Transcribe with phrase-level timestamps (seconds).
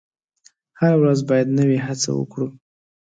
[0.79, 2.47] هره ورځ باید نوې هڅه وکړو.